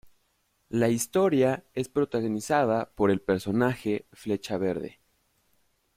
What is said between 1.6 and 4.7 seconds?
es protagonizada por el personaje Flecha